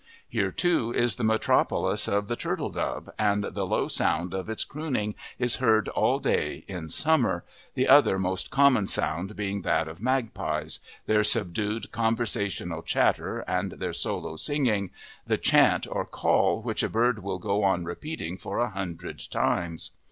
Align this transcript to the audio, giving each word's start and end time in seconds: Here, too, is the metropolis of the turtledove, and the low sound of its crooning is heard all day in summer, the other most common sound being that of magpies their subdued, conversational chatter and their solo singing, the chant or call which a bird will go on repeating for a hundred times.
Here, 0.27 0.51
too, 0.51 0.91
is 0.91 1.17
the 1.17 1.23
metropolis 1.23 2.07
of 2.07 2.27
the 2.27 2.35
turtledove, 2.35 3.07
and 3.19 3.43
the 3.43 3.67
low 3.67 3.87
sound 3.87 4.33
of 4.33 4.49
its 4.49 4.63
crooning 4.63 5.13
is 5.37 5.57
heard 5.57 5.89
all 5.89 6.17
day 6.17 6.65
in 6.67 6.89
summer, 6.89 7.45
the 7.75 7.87
other 7.87 8.17
most 8.17 8.49
common 8.49 8.87
sound 8.87 9.35
being 9.35 9.61
that 9.61 9.87
of 9.87 10.01
magpies 10.01 10.79
their 11.05 11.23
subdued, 11.23 11.91
conversational 11.91 12.81
chatter 12.81 13.41
and 13.41 13.73
their 13.73 13.93
solo 13.93 14.37
singing, 14.37 14.89
the 15.27 15.37
chant 15.37 15.85
or 15.87 16.03
call 16.03 16.63
which 16.63 16.81
a 16.81 16.89
bird 16.89 17.21
will 17.21 17.37
go 17.37 17.61
on 17.63 17.83
repeating 17.85 18.39
for 18.39 18.57
a 18.57 18.71
hundred 18.71 19.21
times. 19.29 19.91